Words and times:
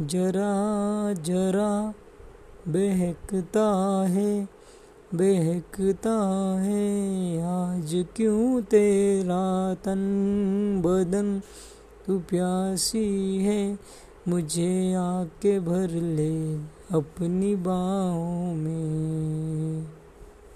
जरा 0.00 1.12
जरा 1.22 1.94
बहकता 2.68 4.04
है 4.08 4.48
बहकता 5.14 6.16
है। 6.60 7.36
आज 7.42 8.04
क्यों 8.16 8.62
तेरा 8.62 9.74
तन 9.74 10.82
बदन, 10.84 11.40
तू 12.06 12.18
प्यासी 12.18 13.38
है? 13.38 13.78
मुझे 14.28 14.94
आके 14.94 15.60
भर 15.60 15.90
ले 15.90 16.56
अपनी 16.98 17.54
बाहों 17.54 18.54
में। 18.54 19.03